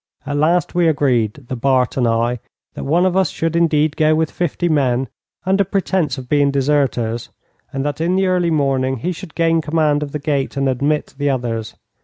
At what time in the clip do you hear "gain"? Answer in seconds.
9.35-9.61